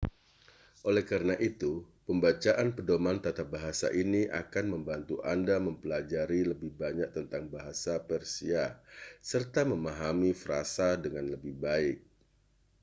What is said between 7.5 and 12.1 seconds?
tata bahasa persia serta memahami frasa dengan lebih baik